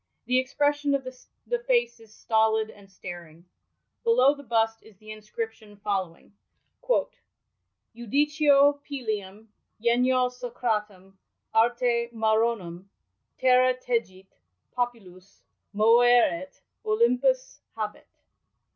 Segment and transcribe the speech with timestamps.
[0.25, 3.45] The expression of the face is stolid and staring.'
[4.03, 6.33] Below the bust is the nscription following:—••
[7.95, 9.45] Ivdicio Pylium,
[9.79, 11.17] genio Socratem,
[11.53, 12.85] arte Maronem,
[13.37, 14.33] Terra tegit,
[14.75, 15.41] popylvs
[15.71, 18.07] moeret, Olympvs habet."